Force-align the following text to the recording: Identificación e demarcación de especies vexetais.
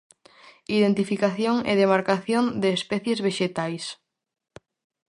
Identificación 0.77 1.57
e 1.71 1.73
demarcación 1.81 2.43
de 2.61 2.69
especies 2.79 3.19
vexetais. 3.25 3.85